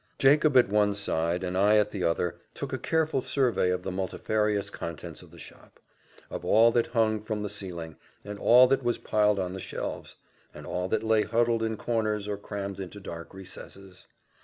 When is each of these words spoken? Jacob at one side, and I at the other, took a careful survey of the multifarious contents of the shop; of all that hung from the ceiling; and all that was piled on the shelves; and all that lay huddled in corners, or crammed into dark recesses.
Jacob 0.17 0.57
at 0.57 0.67
one 0.67 0.95
side, 0.95 1.43
and 1.43 1.55
I 1.55 1.77
at 1.77 1.91
the 1.91 2.03
other, 2.03 2.39
took 2.55 2.73
a 2.73 2.79
careful 2.79 3.21
survey 3.21 3.69
of 3.69 3.83
the 3.83 3.91
multifarious 3.91 4.71
contents 4.71 5.21
of 5.21 5.29
the 5.29 5.37
shop; 5.37 5.79
of 6.31 6.43
all 6.43 6.71
that 6.71 6.87
hung 6.87 7.21
from 7.21 7.43
the 7.43 7.51
ceiling; 7.51 7.97
and 8.25 8.39
all 8.39 8.65
that 8.69 8.81
was 8.81 8.97
piled 8.97 9.37
on 9.37 9.53
the 9.53 9.59
shelves; 9.61 10.15
and 10.55 10.65
all 10.65 10.87
that 10.87 11.03
lay 11.03 11.21
huddled 11.21 11.61
in 11.61 11.77
corners, 11.77 12.27
or 12.27 12.35
crammed 12.37 12.79
into 12.79 12.99
dark 12.99 13.31
recesses. 13.31 14.07